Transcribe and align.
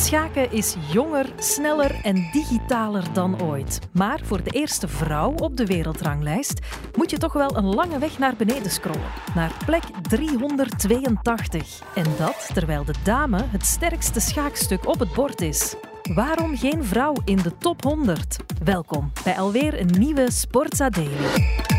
Schaken 0.00 0.52
is 0.52 0.76
jonger, 0.92 1.26
sneller 1.38 2.00
en 2.02 2.28
digitaler 2.32 3.12
dan 3.12 3.42
ooit. 3.42 3.78
Maar 3.92 4.20
voor 4.22 4.42
de 4.42 4.50
eerste 4.50 4.88
vrouw 4.88 5.34
op 5.34 5.56
de 5.56 5.66
wereldranglijst 5.66 6.60
moet 6.96 7.10
je 7.10 7.18
toch 7.18 7.32
wel 7.32 7.56
een 7.56 7.74
lange 7.74 7.98
weg 7.98 8.18
naar 8.18 8.36
beneden 8.36 8.70
scrollen. 8.70 9.10
Naar 9.34 9.52
plek 9.66 9.82
382. 10.08 11.82
En 11.94 12.04
dat 12.18 12.50
terwijl 12.54 12.84
de 12.84 12.94
dame 13.04 13.44
het 13.46 13.66
sterkste 13.66 14.20
schaakstuk 14.20 14.86
op 14.88 14.98
het 14.98 15.12
bord 15.12 15.40
is. 15.40 15.74
Waarom 16.14 16.56
geen 16.56 16.84
vrouw 16.84 17.14
in 17.24 17.36
de 17.36 17.56
top 17.58 17.82
100? 17.82 18.36
Welkom 18.64 19.12
bij 19.24 19.38
alweer 19.38 19.80
een 19.80 19.94
nieuwe 19.98 20.30
Sportza 20.30 20.90
Daily. 20.90 21.69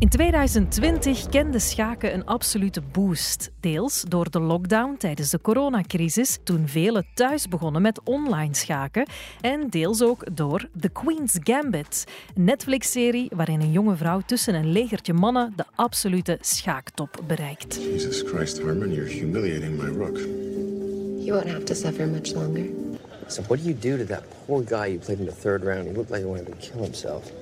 In 0.00 0.08
2020 0.08 1.26
kende 1.28 1.58
schaken 1.58 2.14
een 2.14 2.26
absolute 2.26 2.80
boost. 2.92 3.50
Deels 3.60 4.04
door 4.08 4.30
de 4.30 4.40
lockdown 4.40 4.96
tijdens 4.98 5.30
de 5.30 5.40
coronacrisis, 5.40 6.38
toen 6.44 6.68
velen 6.68 7.06
thuis 7.14 7.48
begonnen 7.48 7.82
met 7.82 8.00
online 8.04 8.54
schaken. 8.54 9.06
En 9.40 9.68
deels 9.68 10.02
ook 10.02 10.36
door 10.36 10.68
The 10.80 10.88
Queen's 10.88 11.38
Gambit, 11.42 12.04
een 12.34 12.44
Netflix-serie 12.44 13.30
waarin 13.34 13.60
een 13.60 13.72
jonge 13.72 13.96
vrouw 13.96 14.20
tussen 14.26 14.54
een 14.54 14.72
legertje 14.72 15.12
mannen 15.12 15.52
de 15.56 15.64
absolute 15.74 16.38
schaaktop 16.40 17.22
bereikt. 17.26 17.74
Jesus 17.74 18.22
Christ, 18.22 18.62
Harmon, 18.62 18.92
you're 18.92 19.10
humiliating 19.10 19.82
my 19.82 19.88
rook. 19.88 20.16
You 21.18 21.32
won't 21.32 21.50
have 21.50 21.64
to 21.64 21.74
suffer 21.74 22.08
much 22.08 22.32
longer. 22.34 22.64
So 23.26 23.42
what 23.42 23.58
do 23.58 23.64
you 23.64 23.78
do 23.78 23.96
to 23.96 24.04
that 24.04 24.22
poor 24.46 24.64
guy 24.64 24.86
you 24.86 24.98
played 24.98 25.18
in 25.18 25.26
the 25.26 25.40
third 25.40 25.64
round? 25.64 25.86
He 25.86 25.92
looked 25.92 26.10
like 26.10 26.20
he 26.20 26.28
wanted 26.28 26.46
to 26.46 26.70
kill 26.70 26.82
himself. 26.82 27.39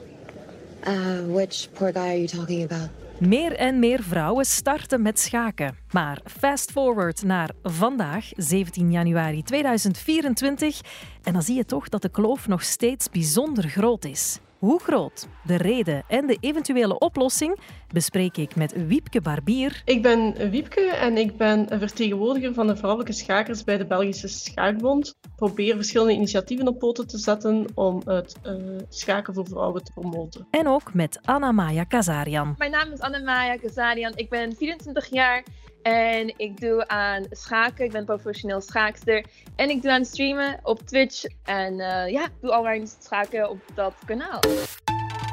Uh, 0.87 1.35
which 1.35 1.69
poor 1.73 1.93
guy 1.93 2.01
are 2.01 2.17
you 2.17 2.27
talking 2.27 2.63
about? 2.65 2.89
Meer 3.19 3.57
en 3.57 3.79
meer 3.79 4.03
vrouwen 4.03 4.45
starten 4.45 5.03
met 5.03 5.19
schaken. 5.19 5.77
Maar 5.91 6.21
fast 6.25 6.71
forward 6.71 7.23
naar 7.23 7.51
vandaag, 7.63 8.31
17 8.37 8.91
januari 8.91 9.43
2024, 9.43 10.81
en 11.23 11.33
dan 11.33 11.43
zie 11.43 11.57
je 11.57 11.65
toch 11.65 11.89
dat 11.89 12.03
de 12.03 12.09
kloof 12.09 12.49
nog 12.49 12.63
steeds 12.63 13.11
bijzonder 13.11 13.69
groot 13.69 14.05
is. 14.05 14.39
Hoe 14.59 14.81
groot? 14.81 15.29
De 15.47 15.57
reden 15.57 16.03
en 16.09 16.27
de 16.27 16.37
eventuele 16.41 16.99
oplossing 16.99 17.59
bespreek 17.93 18.37
ik 18.37 18.57
met 18.57 18.87
Wiepke 18.87 19.21
Barbier. 19.21 19.83
Ik 19.85 20.03
ben 20.03 20.51
Wiepke 20.51 20.81
en 20.81 21.17
ik 21.17 21.37
ben 21.37 21.73
een 21.73 21.79
vertegenwoordiger 21.79 22.55
van 22.55 22.67
de 22.67 22.77
vrouwelijke 22.77 23.13
schakers 23.13 23.65
bij 23.65 23.77
de 23.77 23.87
Belgische 23.87 24.29
Schaakbond. 24.29 25.09
Ik 25.09 25.31
probeer 25.37 25.75
verschillende 25.75 26.13
initiatieven 26.13 26.69
op 26.69 26.79
poten 26.79 27.07
te 27.07 27.19
zetten 27.19 27.67
om 27.75 28.03
het 28.05 28.37
uh, 28.47 28.55
schaken 28.89 29.35
voor 29.35 29.47
vrouwen 29.47 29.85
te 29.85 29.93
promoten. 29.93 30.47
En 30.51 30.67
ook 30.67 30.95
met 30.95 31.21
Anna-Maya 31.25 31.85
Kazarian. 31.85 32.55
Mijn 32.59 32.71
naam 32.71 32.93
is 32.93 33.01
Anna-Maya 33.01 33.57
Kazarian. 33.57 34.13
Ik 34.15 34.29
ben 34.29 34.57
24 34.57 35.11
jaar 35.11 35.45
en 35.89 36.39
ik 36.39 36.61
doe 36.61 36.89
aan 36.89 37.27
schaken. 37.31 37.85
Ik 37.85 37.93
ben 37.93 38.05
professioneel 38.05 38.61
schaakster. 38.61 39.25
En 39.57 39.71
ik 39.71 39.83
doe 39.83 39.93
aan 39.93 40.05
streamen 40.05 40.61
op 40.63 40.81
Twitch. 40.81 41.25
En 41.45 41.73
uh, 41.73 42.09
ja, 42.09 42.29
doe 42.41 42.51
allround 42.51 42.97
schaken 43.01 43.51
op 43.51 43.59
dat 43.75 43.95
kanaal. 44.07 44.41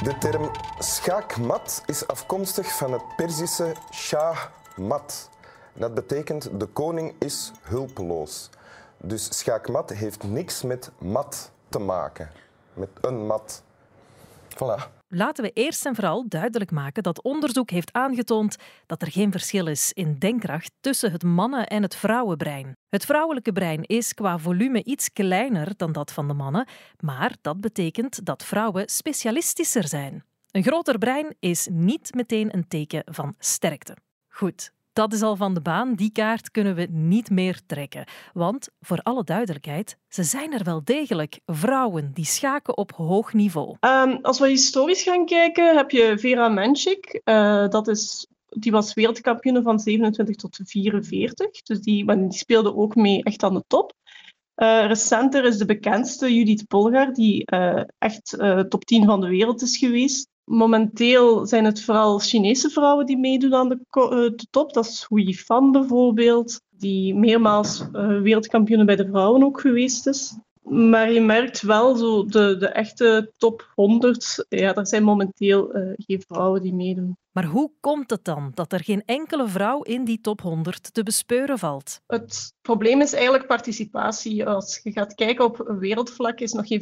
De 0.03 0.15
term 0.19 0.51
schaakmat 0.79 1.83
is 1.85 2.07
afkomstig 2.07 2.77
van 2.77 2.91
het 2.91 3.15
Perzische 3.15 3.73
shah 3.93 4.37
mat. 4.75 5.29
Dat 5.73 5.93
betekent 5.93 6.59
de 6.59 6.65
koning 6.65 7.13
is 7.19 7.51
hulpeloos. 7.61 8.49
Dus 8.97 9.37
schaakmat 9.37 9.89
heeft 9.89 10.23
niks 10.23 10.61
met 10.61 10.91
mat 10.97 11.51
te 11.69 11.79
maken. 11.79 12.31
Met 12.73 12.89
een 13.01 13.25
mat. 13.25 13.63
Voilà. 14.53 14.94
Laten 15.07 15.43
we 15.43 15.51
eerst 15.51 15.85
en 15.85 15.95
vooral 15.95 16.27
duidelijk 16.27 16.71
maken 16.71 17.03
dat 17.03 17.21
onderzoek 17.21 17.69
heeft 17.69 17.93
aangetoond 17.93 18.55
dat 18.85 19.01
er 19.01 19.11
geen 19.11 19.31
verschil 19.31 19.67
is 19.67 19.93
in 19.93 20.15
denkkracht 20.19 20.71
tussen 20.79 21.11
het 21.11 21.23
mannen- 21.23 21.67
en 21.67 21.81
het 21.81 21.95
vrouwenbrein. 21.95 22.77
Het 22.89 23.05
vrouwelijke 23.05 23.51
brein 23.51 23.83
is 23.83 24.13
qua 24.13 24.37
volume 24.37 24.83
iets 24.83 25.13
kleiner 25.13 25.73
dan 25.77 25.91
dat 25.91 26.11
van 26.11 26.27
de 26.27 26.33
mannen, 26.33 26.67
maar 26.99 27.35
dat 27.41 27.61
betekent 27.61 28.25
dat 28.25 28.43
vrouwen 28.43 28.89
specialistischer 28.89 29.87
zijn. 29.87 30.23
Een 30.51 30.63
groter 30.63 30.97
brein 30.97 31.35
is 31.39 31.67
niet 31.71 32.13
meteen 32.13 32.53
een 32.53 32.67
teken 32.67 33.03
van 33.05 33.35
sterkte. 33.39 33.97
Goed, 34.27 34.71
dat 34.95 35.13
is 35.13 35.21
al 35.21 35.35
van 35.35 35.53
de 35.53 35.61
baan. 35.61 35.95
Die 35.95 36.11
kaart 36.11 36.51
kunnen 36.51 36.75
we 36.75 36.87
niet 36.91 37.29
meer 37.29 37.61
trekken. 37.65 38.05
Want, 38.33 38.69
voor 38.79 38.99
alle 39.03 39.23
duidelijkheid, 39.23 39.97
ze 40.07 40.23
zijn 40.23 40.53
er 40.53 40.63
wel 40.63 40.83
degelijk. 40.83 41.39
Vrouwen 41.45 42.11
die 42.13 42.25
schaken 42.25 42.77
op 42.77 42.91
hoog 42.91 43.33
niveau. 43.33 43.75
Um, 43.79 44.19
als 44.21 44.39
we 44.39 44.47
historisch 44.47 45.03
gaan 45.03 45.25
kijken, 45.25 45.75
heb 45.75 45.91
je 45.91 46.17
Vera 46.17 46.49
Menchik. 46.49 47.21
Uh, 47.23 47.67
dat 47.67 47.87
is, 47.87 48.27
die 48.45 48.71
was 48.71 48.93
wereldkampioen 48.93 49.63
van 49.63 49.79
27 49.79 50.35
tot 50.35 50.59
44. 50.63 51.61
Dus 51.61 51.79
die, 51.79 52.05
die 52.05 52.33
speelde 52.33 52.75
ook 52.75 52.95
mee 52.95 53.23
echt 53.23 53.43
aan 53.43 53.53
de 53.53 53.63
top. 53.67 53.93
Uh, 54.55 54.85
recenter 54.87 55.45
is 55.45 55.57
de 55.57 55.65
bekendste 55.65 56.35
Judith 56.35 56.67
Polgar, 56.67 57.13
die 57.13 57.51
uh, 57.53 57.81
echt 57.97 58.35
uh, 58.37 58.59
top 58.59 58.85
10 58.85 59.05
van 59.05 59.21
de 59.21 59.27
wereld 59.27 59.61
is 59.61 59.77
geweest. 59.77 60.27
Momenteel 60.45 61.45
zijn 61.45 61.65
het 61.65 61.83
vooral 61.83 62.19
Chinese 62.19 62.69
vrouwen 62.69 63.05
die 63.05 63.17
meedoen 63.17 63.53
aan 63.53 63.69
de, 63.69 63.79
de 64.35 64.47
top. 64.49 64.73
Dat 64.73 64.85
is 64.85 65.05
Hu 65.09 65.21
Yifan 65.21 65.71
bijvoorbeeld, 65.71 66.61
die 66.69 67.15
meermaals 67.15 67.83
wereldkampioen 68.21 68.85
bij 68.85 68.95
de 68.95 69.07
vrouwen 69.07 69.43
ook 69.43 69.59
geweest 69.59 70.07
is. 70.07 70.37
Maar 70.63 71.11
je 71.11 71.21
merkt 71.21 71.61
wel, 71.61 71.95
zo 71.95 72.25
de, 72.25 72.57
de 72.57 72.67
echte 72.67 73.31
top 73.37 73.71
100, 73.75 74.45
ja, 74.49 74.75
er 74.75 74.87
zijn 74.87 75.03
momenteel 75.03 75.77
uh, 75.77 75.93
geen 75.97 76.23
vrouwen 76.27 76.61
die 76.61 76.73
meedoen. 76.73 77.17
Maar 77.35 77.45
hoe 77.45 77.71
komt 77.79 78.09
het 78.09 78.23
dan 78.23 78.51
dat 78.53 78.73
er 78.73 78.83
geen 78.83 79.03
enkele 79.05 79.47
vrouw 79.47 79.81
in 79.81 80.05
die 80.05 80.21
top 80.21 80.41
100 80.41 80.93
te 80.93 81.03
bespeuren 81.03 81.59
valt? 81.59 82.01
Het 82.07 82.53
probleem 82.61 83.01
is 83.01 83.13
eigenlijk 83.13 83.47
participatie. 83.47 84.45
Als 84.45 84.79
je 84.83 84.91
gaat 84.91 85.15
kijken 85.15 85.45
op 85.45 85.75
wereldvlak, 85.79 86.39
is 86.39 86.51
nog 86.51 86.67
geen 86.67 86.81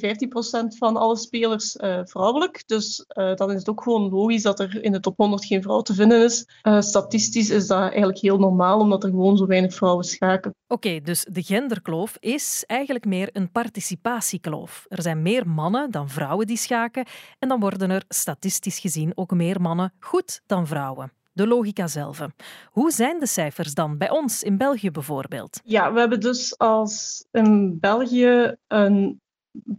15% 0.74 0.78
van 0.78 0.98
alle 0.98 1.18
spelers 1.18 1.76
uh, 1.76 2.00
vrouwelijk. 2.04 2.64
Dus 2.66 3.06
uh, 3.08 3.36
dan 3.36 3.52
is 3.52 3.58
het 3.58 3.70
ook 3.70 3.84
gewoon 3.84 4.10
logisch 4.10 4.42
dat 4.42 4.60
er 4.60 4.84
in 4.84 4.92
de 4.92 5.00
top 5.00 5.18
100 5.18 5.46
geen 5.46 5.62
vrouw 5.62 5.82
te 5.82 5.94
vinden 5.94 6.24
is. 6.24 6.48
Uh, 6.64 6.82
statistisch 6.82 7.50
is 7.50 7.68
dat 7.68 7.80
eigenlijk 7.80 8.18
heel 8.18 8.40
normaal, 8.40 8.80
omdat 8.80 9.04
er 9.04 9.10
gewoon 9.10 9.38
zo 9.38 9.46
weinig 9.46 9.74
vrouwen 9.74 10.06
schaken. 10.06 10.56
Oké, 10.68 10.88
okay, 10.88 11.02
dus 11.02 11.26
de 11.32 11.44
genderkloof 11.44 12.18
is 12.20 12.64
eigenlijk 12.68 13.06
meer 13.06 13.30
een 13.32 13.52
participatiekloof. 13.52 14.86
Er 14.88 15.02
zijn 15.02 15.22
meer 15.22 15.48
mannen 15.48 15.92
dan 15.92 16.10
vrouwen 16.10 16.48
die 16.48 16.58
schaken 16.58 17.06
en 17.40 17.50
dan 17.50 17.60
worden 17.60 17.90
er 17.90 18.04
statistisch 18.08 18.80
gezien 18.80 19.12
ook 19.16 19.32
meer 19.32 19.62
mannen 19.62 19.94
goed 20.00 20.42
dan 20.46 20.68
vrouwen. 20.68 21.12
De 21.32 21.48
logica 21.48 21.88
zelf. 21.88 22.28
Hoe 22.66 22.92
zijn 22.92 23.20
de 23.20 23.28
cijfers 23.28 23.74
dan 23.74 23.98
bij 23.98 24.10
ons 24.10 24.44
in 24.44 24.58
België 24.58 24.92
bijvoorbeeld? 24.92 25.60
Ja, 25.64 25.94
we 25.94 26.00
hebben 26.00 26.20
dus 26.20 26.58
als 26.58 27.26
in 27.32 27.80
België 27.80 28.56
een, 28.68 29.22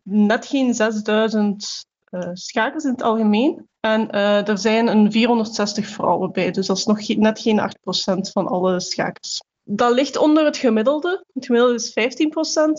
net 0.02 0.47
geen 0.47 0.75
6000 0.75 1.84
uh, 2.10 2.30
schakers 2.32 2.84
in 2.84 2.91
het 2.91 3.02
algemeen. 3.02 3.69
En 3.80 4.14
uh, 4.14 4.48
er 4.48 4.58
zijn 4.58 4.86
een 4.86 5.12
460 5.12 5.86
vrouwen 5.86 6.32
bij, 6.32 6.50
dus 6.50 6.66
dat 6.66 6.76
is 6.76 6.84
nog 6.84 7.08
net 7.08 7.41
geen 7.41 7.60
8% 7.60 7.64
van 8.32 8.46
alle 8.46 8.81
schakers. 8.81 9.42
Dat 9.66 9.94
ligt 9.94 10.16
onder 10.16 10.44
het 10.44 10.56
gemiddelde. 10.56 11.25
Het 11.32 11.47
gemiddelde 11.47 11.75
is 11.75 11.91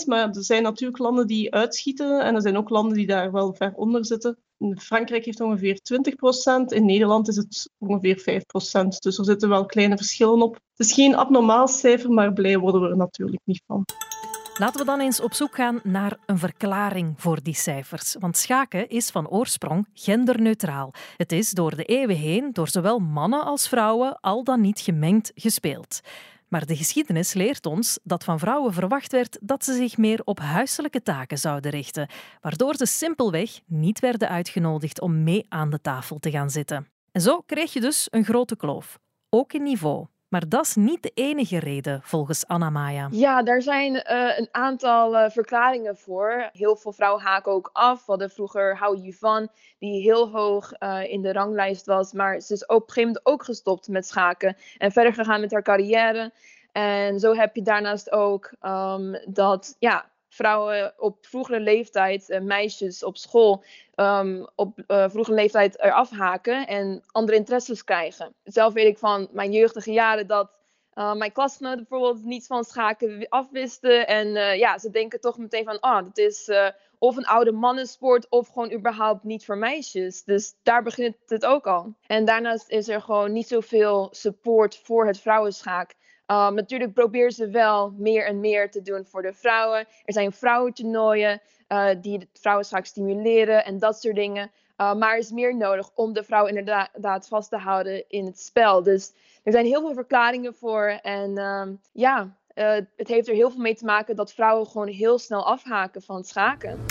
15%, 0.03 0.06
maar 0.06 0.29
er 0.29 0.44
zijn 0.44 0.63
natuurlijk 0.63 1.00
landen 1.00 1.28
die 1.28 1.53
uitschieten 1.53 2.23
en 2.23 2.35
er 2.35 2.41
zijn 2.41 2.57
ook 2.57 2.69
landen 2.69 2.97
die 2.97 3.07
daar 3.07 3.31
wel 3.31 3.53
ver 3.53 3.73
onder 3.75 4.06
zitten. 4.06 4.38
In 4.57 4.79
Frankrijk 4.79 5.25
heeft 5.25 5.41
ongeveer 5.41 5.79
20%, 5.84 6.66
in 6.66 6.85
Nederland 6.85 7.28
is 7.28 7.35
het 7.35 7.69
ongeveer 7.78 8.44
5%. 8.85 8.88
Dus 9.00 9.18
er 9.18 9.25
zitten 9.25 9.50
wel 9.50 9.66
kleine 9.66 9.97
verschillen 9.97 10.41
op. 10.41 10.53
Het 10.53 10.88
is 10.88 10.94
geen 10.94 11.16
abnormaal 11.16 11.68
cijfer, 11.68 12.09
maar 12.09 12.34
blij 12.34 12.57
worden 12.57 12.81
we 12.81 12.90
er 12.90 12.97
natuurlijk 12.97 13.41
niet 13.46 13.62
van. 13.66 13.85
Laten 14.57 14.79
we 14.79 14.85
dan 14.85 15.00
eens 15.00 15.19
op 15.19 15.34
zoek 15.34 15.56
gaan 15.56 15.79
naar 15.84 16.17
een 16.25 16.38
verklaring 16.38 17.13
voor 17.17 17.44
die 17.44 17.56
cijfers. 17.56 18.16
Want 18.19 18.38
schaken 18.38 18.90
is 18.90 19.09
van 19.09 19.29
oorsprong 19.29 19.88
genderneutraal. 19.94 20.94
Het 21.17 21.31
is 21.31 21.52
door 21.52 21.75
de 21.75 21.84
eeuwen 21.84 22.16
heen 22.16 22.53
door 22.53 22.67
zowel 22.67 23.00
mannen 23.00 23.44
als 23.44 23.67
vrouwen 23.67 24.19
al 24.19 24.44
dan 24.44 24.62
niet 24.62 24.79
gemengd 24.79 25.31
gespeeld. 25.35 26.02
Maar 26.48 26.66
de 26.66 26.76
geschiedenis 26.76 27.34
leert 27.34 27.66
ons 27.66 28.00
dat 28.04 28.24
van 28.24 28.40
vrouwen 28.40 28.74
verwacht 28.74 29.12
werd 29.12 29.38
dat 29.42 29.64
ze 29.64 29.74
zich 29.74 29.97
meer 29.97 30.22
op 30.24 30.40
huiselijke 30.40 31.02
taken 31.02 31.38
zouden 31.38 31.72
richten, 31.72 32.09
waardoor 32.42 32.76
ze 32.76 32.86
simpelweg 32.86 33.59
niet 33.66 34.00
werden 34.00 34.30
uitgenodigd 34.30 35.02
om 35.02 35.24
mee 35.24 35.46
aan 35.50 35.70
de 35.70 35.82
tafel 35.82 36.20
te 36.20 36.32
gaan 36.32 36.50
zitten. 36.50 36.88
En 37.12 37.22
zo 37.22 37.42
kreeg 37.42 37.74
je 37.74 37.82
dus 37.82 38.08
een 38.09 38.26
grote 38.26 38.56
kloof, 38.56 39.00
ook 39.30 39.53
in 39.53 39.64
niveau. 39.64 40.06
Maar 40.35 40.49
dat 40.49 40.66
is 40.66 40.76
niet 40.76 41.03
de 41.03 41.11
enige 41.14 41.59
reden, 41.59 41.99
volgens 42.03 42.47
Anna 42.47 42.70
Maya. 42.70 43.08
Ja, 43.11 43.43
daar 43.43 43.61
zijn 43.61 43.93
uh, 43.93 44.37
een 44.37 44.47
aantal 44.52 45.16
uh, 45.16 45.29
verklaringen 45.29 45.97
voor. 45.97 46.49
Heel 46.52 46.76
veel 46.76 46.91
vrouwen 46.91 47.23
haken 47.23 47.52
ook 47.52 47.70
af. 47.73 47.97
We 47.97 48.03
hadden 48.05 48.29
vroeger 48.29 48.78
Hou 48.78 48.97
Yuvan, 48.97 49.49
die 49.79 50.02
heel 50.02 50.29
hoog 50.29 50.72
uh, 50.79 51.11
in 51.11 51.22
de 51.22 51.34
ranglijst 51.34 51.85
was. 51.85 52.14
Maar 52.14 52.41
ze 52.41 52.53
is 52.53 52.66
op 52.66 52.82
een 52.82 52.93
gegeven 52.93 53.08
moment 53.08 53.26
ook 53.26 53.43
gestopt 53.43 53.87
met 53.87 54.08
schaken. 54.08 54.55
En 54.78 54.91
verder 54.91 55.14
gegaan 55.14 55.41
met 55.41 55.52
haar 55.52 55.64
carrière. 55.64 56.32
En 56.72 57.20
zo 57.20 57.35
heb 57.35 57.55
je 57.55 57.61
daarnaast 57.61 58.11
ook 58.11 58.53
um, 58.61 59.20
dat 59.26 59.76
ja, 59.79 60.05
vrouwen 60.35 60.93
op 60.97 61.17
vroegere 61.26 61.59
leeftijd, 61.59 62.29
uh, 62.29 62.40
meisjes 62.40 63.03
op 63.03 63.17
school, 63.17 63.64
um, 63.96 64.47
op 64.55 64.79
uh, 64.87 65.05
vroegere 65.09 65.35
leeftijd 65.35 65.79
eraf 65.79 66.09
haken 66.09 66.67
en 66.67 67.03
andere 67.11 67.37
interesses 67.37 67.84
krijgen. 67.84 68.34
Zelf 68.43 68.73
weet 68.73 68.87
ik 68.87 68.97
van 68.97 69.28
mijn 69.32 69.52
jeugdige 69.52 69.91
jaren 69.91 70.28
dat 70.28 70.64
mijn 70.96 71.32
klasgenoten 71.32 71.85
bijvoorbeeld 71.90 72.26
niets 72.26 72.47
van 72.47 72.64
schaken 72.64 73.26
afwisten. 73.29 74.08
En 74.08 74.58
ja, 74.58 74.78
ze 74.78 74.90
denken 74.90 75.22
toch 75.22 75.37
meteen 75.37 75.64
van, 75.64 75.78
oh, 75.82 75.96
dat 75.96 76.17
is 76.17 76.52
of 76.99 77.17
een 77.17 77.26
oude 77.26 77.52
mannensport 77.52 78.29
of 78.29 78.47
gewoon 78.47 78.72
überhaupt 78.72 79.23
niet 79.23 79.46
voor 79.46 79.58
meisjes. 79.58 80.23
Dus 80.23 80.55
daar 80.64 80.84
begint 80.84 81.16
het 81.26 81.46
ook 81.46 81.67
al. 81.67 81.93
En 82.08 82.26
daarnaast 82.26 82.70
is 82.70 82.88
er 82.88 83.02
gewoon 83.02 83.31
niet 83.31 83.47
zoveel 83.47 84.08
support 84.11 84.78
voor 84.78 85.08
het 85.08 85.20
vrouwenschaak. 85.20 85.96
Um, 86.28 86.54
natuurlijk 86.54 86.94
proberen 86.94 87.32
ze 87.32 87.50
wel 87.50 87.94
meer 87.98 88.26
en 88.26 88.40
meer 88.40 88.72
te 88.72 88.82
doen 88.82 89.06
voor 89.06 89.22
de 89.22 89.34
vrouwen. 89.34 89.80
Er 90.06 90.14
zijn 90.14 90.32
vrouwentoernooien 90.32 91.42
uh, 91.70 91.88
die 92.02 92.18
het 92.18 92.28
vrouwenschaak 92.34 92.86
stimuleren 92.86 93.66
en 93.66 93.80
dat 93.80 94.02
soort 94.02 94.16
dingen. 94.16 94.52
Uh, 94.78 94.94
maar 94.94 95.12
er 95.12 95.18
is 95.18 95.32
meer 95.32 95.56
nodig 95.56 95.90
om 95.94 96.14
de 96.14 96.24
vrouw 96.24 96.46
inderdaad 96.46 97.28
vast 97.28 97.50
te 97.50 97.58
houden 97.58 98.04
in 98.08 98.26
het 98.26 98.40
spel. 98.40 98.84
Dus 98.84 99.14
er 99.44 99.52
zijn 99.52 99.66
heel 99.66 99.82
veel 99.82 99.94
verklaringen 99.94 100.54
voor. 100.54 101.00
En 101.02 101.38
um, 101.38 101.80
ja, 101.92 102.36
uh, 102.56 102.74
het 102.96 103.08
heeft 103.08 103.28
er 103.28 103.34
heel 103.34 103.52
veel 103.52 103.62
mee 103.62 103.76
te 103.76 103.86
maken 103.86 104.16
dat 104.16 104.34
vrouwen 104.34 104.68
gewoon 104.68 104.88
heel 104.88 105.20
snel 105.20 105.46
afhaken 105.46 106.02
van 106.02 106.16
het 106.16 106.28
schaken. 106.28 106.86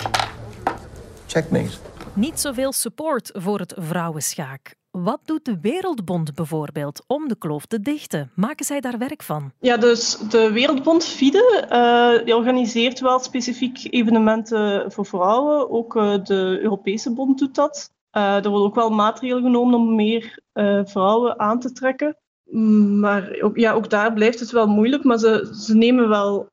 Checkmate. 1.27 1.77
Niet 2.13 2.39
zoveel 2.39 2.71
support 2.71 3.31
voor 3.33 3.59
het 3.59 3.73
vrouwenschaak. 3.77 4.75
Wat 5.03 5.19
doet 5.25 5.45
de 5.45 5.59
Wereldbond 5.61 6.35
bijvoorbeeld 6.35 7.03
om 7.07 7.27
de 7.27 7.35
kloof 7.35 7.65
te 7.65 7.79
dichten? 7.79 8.31
Maken 8.35 8.65
zij 8.65 8.79
daar 8.79 8.97
werk 8.97 9.23
van? 9.23 9.51
Ja, 9.59 9.77
dus 9.77 10.17
de 10.17 10.51
Wereldbond 10.51 11.05
FIDE 11.05 11.67
uh, 11.71 12.25
die 12.25 12.35
organiseert 12.35 12.99
wel 12.99 13.19
specifiek 13.19 13.87
evenementen 13.89 14.91
voor 14.91 15.05
vrouwen. 15.05 15.69
Ook 15.69 15.95
uh, 15.95 16.23
de 16.23 16.59
Europese 16.61 17.13
Bond 17.13 17.39
doet 17.39 17.55
dat. 17.55 17.91
Uh, 18.11 18.35
er 18.35 18.49
worden 18.49 18.67
ook 18.67 18.75
wel 18.75 18.89
maatregelen 18.89 19.43
genomen 19.43 19.79
om 19.79 19.95
meer 19.95 20.39
vrouwen 20.85 21.39
aan 21.39 21.59
te 21.59 21.71
trekken. 21.71 22.17
Maar 22.99 23.37
ook, 23.41 23.57
ja, 23.57 23.73
ook 23.73 23.89
daar 23.89 24.13
blijft 24.13 24.39
het 24.39 24.51
wel 24.51 24.67
moeilijk, 24.67 25.03
maar 25.03 25.17
ze, 25.17 25.55
ze 25.59 25.75
nemen 25.75 26.09
wel 26.09 26.47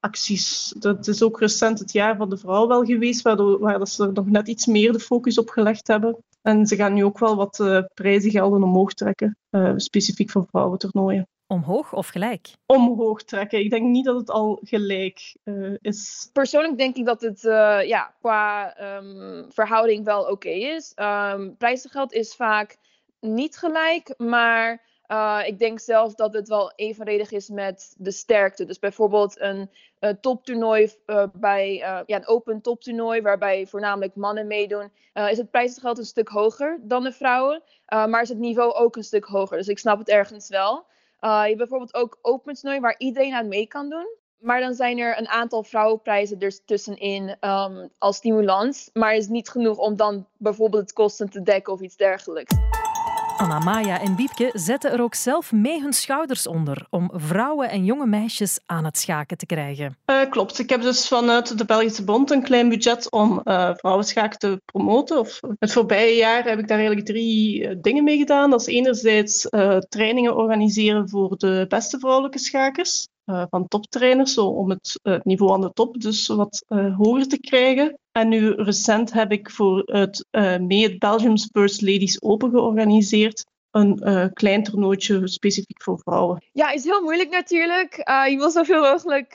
acties. 0.00 0.74
Dat 0.78 1.06
is 1.06 1.22
ook 1.22 1.40
recent 1.40 1.78
het 1.78 1.92
jaar 1.92 2.16
van 2.16 2.28
de 2.28 2.36
vrouw 2.36 2.66
wel 2.66 2.84
geweest, 2.84 3.22
waardoor, 3.22 3.58
waar 3.58 3.86
ze 3.86 4.10
nog 4.12 4.26
net 4.26 4.48
iets 4.48 4.66
meer 4.66 4.92
de 4.92 5.00
focus 5.00 5.38
op 5.38 5.48
gelegd 5.48 5.86
hebben. 5.86 6.16
En 6.46 6.66
ze 6.66 6.76
gaan 6.76 6.92
nu 6.92 7.04
ook 7.04 7.18
wel 7.18 7.36
wat 7.36 7.58
uh, 7.58 7.82
prijzengelden 7.94 8.62
omhoog 8.62 8.94
trekken, 8.94 9.38
uh, 9.50 9.72
specifiek 9.76 10.30
voor 10.30 10.46
vrouwentoernooien. 10.50 11.28
Omhoog 11.46 11.92
of 11.92 12.08
gelijk? 12.08 12.52
Omhoog 12.66 13.22
trekken. 13.22 13.58
Ik 13.58 13.70
denk 13.70 13.86
niet 13.86 14.04
dat 14.04 14.16
het 14.16 14.30
al 14.30 14.60
gelijk 14.62 15.36
is. 15.80 16.30
Persoonlijk 16.32 16.78
denk 16.78 16.96
ik 16.96 17.04
dat 17.04 17.20
het 17.20 17.40
ja, 17.86 18.14
qua 18.20 18.74
um, 18.96 19.44
verhouding 19.48 20.04
wel 20.04 20.20
oké 20.20 20.30
okay 20.30 20.52
is. 20.52 20.92
Um, 20.96 21.56
prijzengeld 21.56 22.12
is 22.12 22.34
vaak 22.34 22.76
niet 23.20 23.56
gelijk, 23.56 24.14
maar 24.16 24.82
uh, 25.08 25.40
ik 25.46 25.58
denk 25.58 25.80
zelf 25.80 26.14
dat 26.14 26.32
het 26.32 26.48
wel 26.48 26.72
evenredig 26.76 27.30
is 27.30 27.48
met 27.48 27.94
de 27.98 28.10
sterkte. 28.10 28.64
Dus 28.64 28.78
bijvoorbeeld 28.78 29.40
een, 29.40 29.70
een 29.98 30.20
toptoernooi 30.20 30.92
uh, 31.06 31.24
bij 31.32 31.74
ja, 31.76 32.04
een 32.06 32.26
open 32.26 32.60
toptoernooi, 32.60 33.20
waarbij 33.20 33.66
voornamelijk 33.66 34.14
mannen 34.14 34.46
meedoen, 34.46 34.90
is 35.14 35.38
het 35.38 35.50
prijsgeld 35.50 35.98
een 35.98 36.04
stuk 36.04 36.28
hoger 36.28 36.78
dan 36.82 37.02
de 37.02 37.12
vrouwen. 37.12 37.62
maar 37.88 38.22
is 38.22 38.28
het 38.28 38.38
niveau 38.38 38.72
ook 38.72 38.96
een 38.96 39.04
stuk 39.04 39.24
hoger. 39.24 39.56
Dus 39.56 39.68
ik 39.68 39.78
snap 39.78 39.98
het 39.98 40.08
ergens 40.08 40.48
wel. 40.48 40.86
je 41.20 41.28
hebt 41.28 41.56
bijvoorbeeld 41.56 41.94
ook 41.94 42.18
open 42.22 42.54
toernooi 42.54 42.80
waar 42.80 42.94
iedereen 42.98 43.34
aan 43.34 43.48
mee 43.48 43.66
kan 43.66 43.88
doen. 43.88 44.06
Maar 44.44 44.60
dan 44.60 44.74
zijn 44.74 44.98
er 44.98 45.18
een 45.18 45.28
aantal 45.28 45.62
vrouwenprijzen 45.62 46.38
er 46.38 46.64
tussenin 46.64 47.36
um, 47.40 47.88
als 47.98 48.16
stimulans. 48.16 48.90
Maar 48.92 49.14
is 49.14 49.28
niet 49.28 49.48
genoeg 49.48 49.78
om 49.78 49.96
dan 49.96 50.26
bijvoorbeeld 50.36 50.82
het 50.82 50.92
kosten 50.92 51.30
te 51.30 51.42
dekken 51.42 51.72
of 51.72 51.80
iets 51.80 51.96
dergelijks. 51.96 52.54
Anna 53.44 53.58
Maya 53.58 54.00
en 54.00 54.16
Biepke 54.16 54.50
zetten 54.52 54.92
er 54.92 55.02
ook 55.02 55.14
zelf 55.14 55.52
mee 55.52 55.80
hun 55.80 55.92
schouders 55.92 56.46
onder 56.46 56.86
om 56.90 57.10
vrouwen 57.14 57.70
en 57.70 57.84
jonge 57.84 58.06
meisjes 58.06 58.60
aan 58.66 58.84
het 58.84 58.98
schaken 58.98 59.36
te 59.36 59.46
krijgen. 59.46 59.96
Uh, 60.06 60.30
klopt. 60.30 60.58
Ik 60.58 60.70
heb 60.70 60.82
dus 60.82 61.08
vanuit 61.08 61.58
de 61.58 61.64
Belgische 61.64 62.04
Bond 62.04 62.30
een 62.30 62.42
klein 62.42 62.68
budget 62.68 63.10
om 63.10 63.40
uh, 63.44 63.70
vrouwenschaken 63.74 64.38
te 64.38 64.60
promoten. 64.64 65.18
Of 65.18 65.40
het 65.58 65.72
voorbije 65.72 66.16
jaar 66.16 66.44
heb 66.44 66.58
ik 66.58 66.68
daar 66.68 66.78
eigenlijk 66.78 67.06
drie 67.06 67.60
uh, 67.60 67.74
dingen 67.80 68.04
mee 68.04 68.18
gedaan. 68.18 68.50
Dat 68.50 68.60
is 68.60 68.66
enerzijds 68.66 69.48
trainingen 69.88 70.36
organiseren 70.36 71.08
voor 71.08 71.36
de 71.36 71.64
beste 71.68 71.98
vrouwelijke 71.98 72.38
schakers. 72.38 73.08
Van 73.24 73.68
toptrainers, 73.68 74.34
zo 74.34 74.46
om 74.46 74.70
het 74.70 75.00
niveau 75.22 75.52
aan 75.52 75.60
de 75.60 75.72
top 75.72 76.00
dus 76.00 76.26
wat 76.26 76.64
hoger 76.96 77.28
te 77.28 77.40
krijgen. 77.40 77.98
En 78.12 78.28
nu 78.28 78.50
recent 78.50 79.12
heb 79.12 79.32
ik 79.32 79.50
voor 79.50 79.82
het 79.84 80.26
mee 80.60 80.82
het 80.82 80.98
Belgium's 80.98 81.48
First 81.52 81.82
Ladies 81.82 82.22
Open 82.22 82.50
georganiseerd. 82.50 83.44
Een 83.70 84.30
klein 84.32 84.62
toernooitje 84.62 85.28
specifiek 85.28 85.82
voor 85.82 85.98
vrouwen. 85.98 86.44
Ja, 86.52 86.70
is 86.70 86.84
heel 86.84 87.02
moeilijk 87.02 87.30
natuurlijk. 87.30 87.96
Je 88.30 88.34
wil 88.36 88.50
zoveel 88.50 88.80
mogelijk 88.80 89.32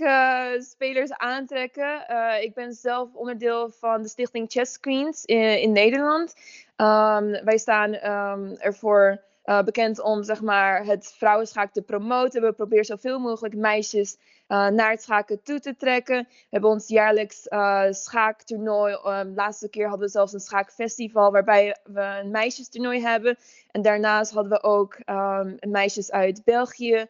spelers 0.59 1.11
aantrekken. 1.11 2.05
ik 2.41 2.53
ben 2.53 2.73
zelf 2.73 3.13
onderdeel 3.13 3.69
van 3.79 4.01
de 4.01 4.07
stichting 4.07 4.51
Chess 4.51 4.79
Queens 4.79 5.25
in, 5.25 5.71
Nederland. 5.71 6.33
Um, 6.77 7.31
wij 7.43 7.57
staan 7.57 7.93
um, 7.93 8.55
ervoor 8.57 9.21
uh, 9.49 9.61
bekend 9.61 10.01
om 10.01 10.23
zeg 10.23 10.41
maar, 10.41 10.85
het 10.85 11.13
vrouwenschaak 11.17 11.73
te 11.73 11.81
promoten. 11.81 12.41
We 12.41 12.51
proberen 12.51 12.85
zoveel 12.85 13.19
mogelijk 13.19 13.55
meisjes 13.55 14.17
uh, 14.47 14.67
naar 14.67 14.91
het 14.91 15.01
schaken 15.01 15.43
toe 15.43 15.59
te 15.59 15.75
trekken. 15.75 16.17
We 16.29 16.47
hebben 16.49 16.69
ons 16.69 16.87
jaarlijks 16.87 17.47
uh, 17.47 17.85
schaaktoernooi. 17.89 18.93
Um, 18.93 19.33
laatste 19.35 19.69
keer 19.69 19.87
hadden 19.87 20.05
we 20.05 20.11
zelfs 20.11 20.33
een 20.33 20.39
schaakfestival 20.39 21.31
waarbij 21.31 21.77
we 21.83 22.01
een 22.01 22.31
meisjestoernooi 22.31 23.01
hebben. 23.01 23.37
En 23.71 23.81
daarnaast 23.81 24.31
hadden 24.31 24.51
we 24.51 24.63
ook 24.63 24.97
um, 25.05 25.57
meisjes 25.59 26.11
uit 26.11 26.43
België. 26.43 27.05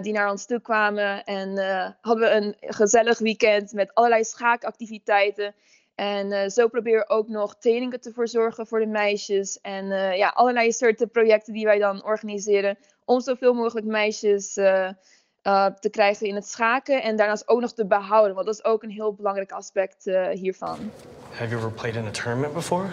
Die 0.00 0.12
naar 0.12 0.30
ons 0.30 0.46
toe 0.46 0.60
kwamen. 0.60 1.24
En 1.24 1.48
hadden 2.00 2.28
we 2.28 2.34
een 2.34 2.56
gezellig 2.60 3.18
weekend 3.18 3.72
met 3.72 3.94
allerlei 3.94 4.24
schaakactiviteiten. 4.24 5.54
En 5.94 6.32
uh, 6.32 6.48
zo 6.48 6.68
proberen 6.68 6.98
we 6.98 7.08
ook 7.08 7.28
nog 7.28 7.56
trainingen 7.58 8.00
te 8.00 8.12
verzorgen 8.12 8.66
voor 8.66 8.78
de 8.78 8.86
meisjes. 8.86 9.60
En 9.60 9.84
uh, 9.84 10.16
ja, 10.16 10.28
allerlei 10.28 10.72
soorten 10.72 11.10
projecten 11.10 11.52
die 11.52 11.64
wij 11.64 11.78
dan 11.78 12.04
organiseren. 12.04 12.78
Om 13.04 13.20
zoveel 13.20 13.54
mogelijk 13.54 13.86
meisjes 13.86 14.56
uh, 14.56 14.88
te 15.80 15.88
krijgen 15.90 16.26
in 16.26 16.34
het 16.34 16.48
schaken. 16.48 17.02
En 17.02 17.16
daarnaast 17.16 17.48
ook 17.48 17.60
nog 17.60 17.72
te 17.72 17.86
behouden. 17.86 18.34
Want 18.34 18.46
dat 18.46 18.54
is 18.54 18.64
ook 18.64 18.82
een 18.82 18.90
heel 18.90 19.14
belangrijk 19.14 19.52
aspect 19.52 20.04
hiervan. 20.32 20.90
Have 21.30 21.48
you 21.48 21.56
ever 21.56 21.70
played 21.70 21.96
in 21.96 22.06
a 22.06 22.10
tournament 22.10 22.52
before? 22.52 22.86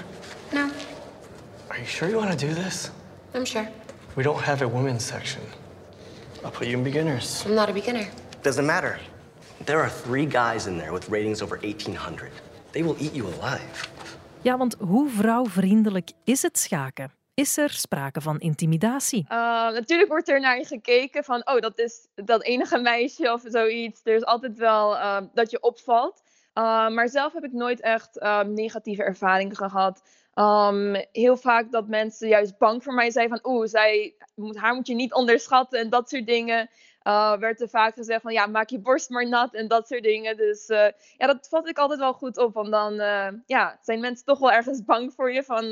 No. 0.51 0.67
Are 1.67 1.77
you 1.77 1.85
sure 1.85 2.11
you 2.11 2.25
want 2.25 2.39
to 2.39 2.47
do 2.47 2.53
this? 2.53 2.89
I'm 3.33 3.45
sure. 3.45 3.67
We 4.15 4.23
don't 4.23 4.43
have 4.43 4.65
a 4.65 4.67
women's 4.67 5.07
section. 5.07 5.41
I'll 6.43 6.51
put 6.51 6.67
you 6.67 6.77
in 6.77 6.83
beginners. 6.83 7.43
I'm 7.45 7.53
not 7.53 7.69
a 7.69 7.73
beginner. 7.73 8.07
Doesn't 8.41 8.65
matter. 8.65 8.99
There 9.65 9.79
are 9.79 9.89
three 9.89 10.25
guys 10.25 10.67
in 10.67 10.77
there 10.77 10.91
with 10.91 11.09
ratings 11.09 11.41
over 11.41 11.57
1800. 11.57 12.31
They 12.71 12.83
will 12.83 12.95
eat 12.99 13.15
you 13.15 13.27
alive. 13.41 13.87
Ja, 14.41 14.57
want 14.57 14.75
hoe 14.79 15.09
vrouwvriendelijk 15.09 16.11
is 16.23 16.41
het 16.41 16.57
schaken? 16.57 17.11
Is 17.33 17.57
er 17.57 17.69
sprake 17.69 18.21
van 18.21 18.39
intimidatie? 18.39 19.23
Uh, 19.23 19.29
natuurlijk 19.71 20.09
wordt 20.09 20.29
er 20.29 20.39
naar 20.39 20.57
je 20.57 20.65
gekeken 20.65 21.23
van, 21.23 21.47
oh, 21.47 21.59
dat 21.59 21.79
is 21.79 22.07
dat 22.15 22.43
enige 22.43 22.79
meisje 22.79 23.33
of 23.33 23.41
zoiets. 23.45 24.01
Er 24.03 24.15
is 24.15 24.25
altijd 24.25 24.57
wel 24.57 24.93
uh, 24.93 25.17
dat 25.33 25.51
je 25.51 25.61
opvalt. 25.61 26.21
Uh, 26.53 26.89
maar 26.89 27.09
zelf 27.09 27.33
heb 27.33 27.43
ik 27.43 27.51
nooit 27.51 27.81
echt 27.81 28.19
negatieve 28.45 29.03
ervaringen 29.03 29.55
gehad. 29.55 30.01
Um, 30.35 30.95
heel 31.11 31.37
vaak 31.37 31.71
dat 31.71 31.87
mensen 31.87 32.27
juist 32.27 32.57
bang 32.57 32.83
voor 32.83 32.93
mij 32.93 33.11
zijn 33.11 33.29
van, 33.29 33.39
oeh, 33.43 33.67
zij, 33.67 34.15
haar 34.53 34.75
moet 34.75 34.87
je 34.87 34.95
niet 34.95 35.13
onderschatten 35.13 35.79
en 35.79 35.89
dat 35.89 36.09
soort 36.09 36.25
dingen 36.25 36.69
uh, 37.03 37.37
werd 37.37 37.61
er 37.61 37.69
vaak 37.69 37.93
gezegd 37.93 38.21
van 38.21 38.33
ja, 38.33 38.45
maak 38.45 38.69
je 38.69 38.79
borst 38.79 39.09
maar 39.09 39.27
nat 39.27 39.53
en 39.53 39.67
dat 39.67 39.87
soort 39.87 40.03
dingen. 40.03 40.37
Dus 40.37 40.69
uh, 40.69 40.87
ja, 41.17 41.27
dat 41.27 41.47
vat 41.49 41.67
ik 41.67 41.77
altijd 41.77 41.99
wel 41.99 42.13
goed 42.13 42.37
op. 42.37 42.53
Want 42.53 42.71
dan 42.71 42.93
uh, 42.93 43.27
ja, 43.45 43.79
zijn 43.81 43.99
mensen 43.99 44.25
toch 44.25 44.39
wel 44.39 44.51
ergens 44.51 44.83
bang 44.83 45.13
voor 45.13 45.31
je. 45.31 45.43
Van, 45.43 45.63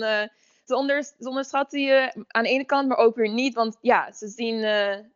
ze, 0.66 0.76
onder, 0.76 1.04
ze 1.04 1.28
onderschatten 1.28 1.82
je 1.82 2.26
aan 2.28 2.44
de 2.44 2.50
ene 2.50 2.66
kant, 2.66 2.88
maar 2.88 2.98
ook 2.98 3.16
weer 3.16 3.30
niet. 3.30 3.56
Want 3.56 3.78
ja, 3.82 4.12
ze 4.12 4.28
zien 4.28 4.62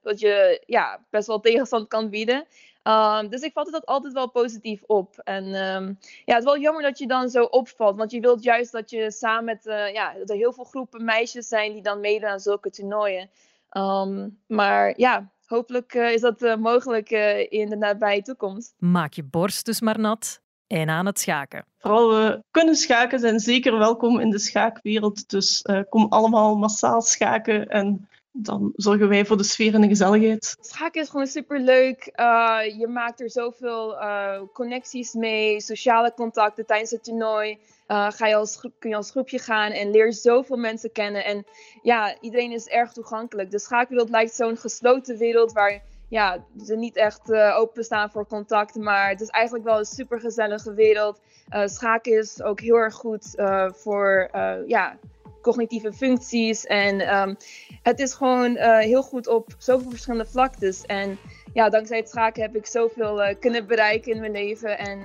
dat 0.01 0.20
je 0.20 0.63
ja, 0.65 1.00
best 1.10 1.27
wel 1.27 1.39
tegenstand 1.39 1.88
kan 1.88 2.10
bieden. 2.10 2.46
Um, 2.84 3.30
dus 3.30 3.41
ik 3.41 3.53
vatte 3.53 3.72
dat 3.72 3.86
altijd 3.86 4.13
wel 4.13 4.30
positief 4.30 4.84
op. 4.86 5.18
En 5.24 5.44
um, 5.46 6.00
ja, 6.25 6.34
het 6.34 6.38
is 6.38 6.44
wel 6.44 6.58
jammer 6.58 6.84
dat 6.84 6.98
je 6.98 7.08
dan 7.08 7.30
zo 7.30 7.44
opvalt. 7.44 7.98
Want 7.98 8.12
je 8.12 8.20
wilt 8.20 8.44
juist 8.44 8.72
dat 8.72 8.89
je 8.89 9.12
samen 9.12 9.46
met, 9.46 9.63
ja, 9.94 10.13
dat 10.13 10.30
er 10.30 10.36
heel 10.36 10.53
veel 10.53 10.63
groepen 10.63 11.06
meisjes 11.06 11.48
zijn 11.48 11.74
die 11.74 11.82
dan 11.82 12.00
meedoen 12.00 12.30
aan 12.30 12.39
zulke 12.39 12.70
toernooien. 12.70 13.30
Um, 13.77 14.39
maar 14.48 14.94
ja, 14.98 15.30
hopelijk 15.51 15.93
uh, 15.93 16.12
is 16.12 16.22
dat 16.22 16.41
uh, 16.41 16.55
mogelijk 16.55 17.12
uh, 17.12 17.51
in 17.51 17.70
de 17.70 17.75
nabije 17.75 18.22
toekomst. 18.22 18.74
Maak 18.77 19.13
je 19.13 19.24
borst 19.24 19.65
dus 19.65 19.81
maar 19.81 20.00
nat 20.00 20.41
en 20.67 20.89
aan 20.89 21.05
het 21.05 21.20
schaken. 21.20 21.65
Vrouwen 21.77 22.43
kunnen 22.51 22.75
schaken, 22.75 23.20
zijn 23.20 23.39
zeker 23.39 23.77
welkom 23.77 24.20
in 24.20 24.29
de 24.29 24.39
schaakwereld. 24.39 25.29
Dus 25.29 25.65
kom 25.89 26.05
allemaal 26.10 26.55
massaal 26.55 27.01
schaken 27.01 27.67
en 27.67 28.08
dan 28.31 28.72
zorgen 28.75 29.08
wij 29.08 29.25
voor 29.25 29.38
de 29.38 29.43
sfeer 29.43 29.74
en 29.74 29.81
de 29.81 29.88
gezelligheid. 29.88 30.58
Schaken 30.60 31.01
is 31.01 31.10
gewoon 31.10 31.27
superleuk. 31.27 32.12
Uh, 32.15 32.60
je 32.79 32.88
maakt 32.88 33.22
er 33.22 33.29
zoveel 33.29 33.93
uh, 33.93 34.41
connecties 34.53 35.13
mee, 35.13 35.62
sociale 35.62 36.13
contacten 36.13 36.65
tijdens 36.65 36.91
het 36.91 37.03
toernooi. 37.03 37.58
Uh, 37.92 38.12
ga 38.12 38.28
je 38.28 38.36
als, 38.36 38.60
kun 38.80 38.90
je 38.90 38.96
als 38.96 39.12
groepje 39.12 39.40
gaan 39.40 39.72
en 39.72 39.92
leer 39.92 40.14
zoveel 40.14 40.58
mensen 40.58 40.92
kennen. 40.92 41.26
En 41.26 41.46
ja, 41.82 42.16
iedereen 42.22 42.52
is 42.52 42.68
erg 42.68 42.92
toegankelijk. 42.92 43.52
De 43.52 43.60
schaakwereld 43.60 44.10
lijkt 44.10 44.34
zo'n 44.34 44.58
gesloten 44.58 45.18
wereld 45.18 45.52
waar 45.52 45.82
ja, 46.10 46.46
ze 46.64 46.76
niet 46.76 46.96
echt 46.96 47.30
uh, 47.30 47.58
openstaan 47.60 48.12
voor 48.12 48.28
contact. 48.28 48.76
Maar 48.76 49.10
het 49.10 49.22
is 49.22 49.28
eigenlijk 49.28 49.66
wel 49.66 49.78
een 49.78 49.86
super 49.86 50.20
gezellige 50.20 50.74
wereld. 50.74 51.20
Uh, 51.50 51.68
schaken 51.68 52.18
is 52.18 52.42
ook 52.42 52.60
heel 52.60 52.76
erg 52.76 52.94
goed 52.94 53.36
voor 53.68 54.30
ja, 54.66 54.98
cognitieve 55.42 55.94
functies. 55.94 56.66
En 56.66 57.18
um, 57.18 57.38
het 57.84 58.00
is 58.00 58.14
gewoon 58.14 58.58
heel 58.58 59.04
goed 59.04 59.28
op 59.28 59.56
zoveel 59.58 59.90
verschillende 59.90 60.30
vlaktes. 60.30 60.86
En 60.86 61.18
ja, 61.53 61.70
dankzij 61.70 61.98
het 61.98 62.10
schaken 62.10 62.41
heb 62.41 62.55
ik 62.55 62.65
zoveel 62.65 63.36
kunnen 63.39 63.67
bereiken 63.67 64.12
in 64.12 64.20
mijn 64.20 64.31
leven. 64.31 64.77
En 64.77 65.00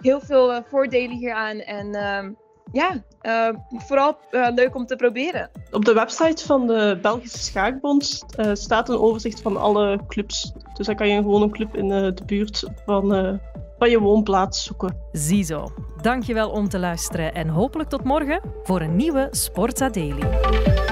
heel 0.00 0.20
veel 0.20 0.62
voordelen 0.62 1.16
hieraan. 1.16 1.58
En 1.58 1.94
um, 1.94 2.36
ja, 2.72 3.02
uh, 3.22 3.48
vooral 3.68 4.18
uh, 4.30 4.48
leuk 4.54 4.74
om 4.74 4.86
te 4.86 4.96
proberen. 4.96 5.50
Op 5.70 5.84
de 5.84 5.92
website 5.92 6.46
van 6.46 6.66
de 6.66 6.98
Belgische 7.02 7.38
Schaakbond 7.38 8.24
uh, 8.36 8.50
staat 8.52 8.88
een 8.88 8.98
overzicht 8.98 9.40
van 9.40 9.56
alle 9.56 10.00
clubs. 10.06 10.52
Dus 10.74 10.86
dan 10.86 10.96
kan 10.96 11.08
je 11.08 11.16
gewoon 11.16 11.42
een 11.42 11.50
club 11.50 11.76
in 11.76 11.88
de 11.88 12.14
buurt 12.26 12.70
van, 12.86 13.40
van 13.78 13.90
je 13.90 13.98
woonplaats 13.98 14.64
zoeken. 14.64 14.96
Ziezo. 15.12 15.72
Dankjewel 16.00 16.50
om 16.50 16.68
te 16.68 16.78
luisteren 16.78 17.34
en 17.34 17.48
hopelijk 17.48 17.88
tot 17.88 18.04
morgen 18.04 18.40
voor 18.62 18.80
een 18.80 18.96
nieuwe 18.96 19.28
Sportsa 19.30 19.88
Daily. 19.88 20.91